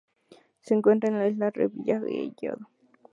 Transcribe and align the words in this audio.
Se 0.61 0.73
encuentran 0.73 1.13
en 1.13 1.19
las 1.19 1.31
islas 1.33 1.53
Revillagigedo. 1.53 2.67